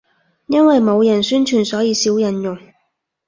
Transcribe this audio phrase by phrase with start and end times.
[0.47, 2.57] 因為冇人宣傳，所以少人用